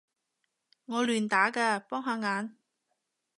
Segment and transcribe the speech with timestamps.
[0.85, 2.57] 我亂打嘅，幫下眼